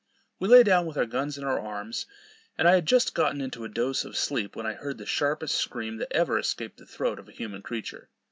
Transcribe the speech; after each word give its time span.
We 0.39 0.47
lay 0.47 0.63
down 0.63 0.87
with 0.87 0.97
our 0.97 1.05
guns 1.05 1.37
in 1.37 1.43
our 1.43 1.59
arms, 1.59 2.07
and 2.57 2.67
I 2.67 2.73
had 2.73 2.87
just 2.87 3.13
gotten 3.13 3.39
into 3.39 3.63
a 3.65 3.69
dose 3.69 4.03
of 4.03 4.17
sleep, 4.17 4.55
when 4.55 4.65
I 4.65 4.73
heard 4.73 4.97
the 4.97 5.05
sharpest 5.05 5.53
scream 5.55 5.97
that 5.97 6.11
ever 6.11 6.39
escaped 6.39 6.77
the 6.77 6.87
throat 6.87 7.19
of 7.19 7.29
a 7.29 7.31
human 7.31 7.61
creature. 7.61 8.09